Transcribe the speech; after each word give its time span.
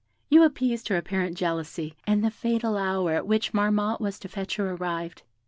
You 0.31 0.41
appeased 0.41 0.87
her 0.87 0.97
apparent 0.97 1.37
jealousy; 1.37 1.95
and 2.07 2.23
the 2.23 2.31
fatal 2.31 2.75
hour 2.75 3.11
at 3.11 3.27
which 3.27 3.53
Marmotte 3.53 4.01
was 4.01 4.17
to 4.21 4.27
fetch 4.27 4.55
her 4.55 4.71
arrived. 4.71 5.21